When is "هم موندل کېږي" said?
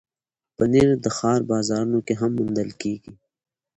2.21-3.11